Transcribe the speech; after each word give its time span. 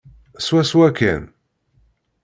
Swaswa 0.45 0.87
kan. 0.97 1.21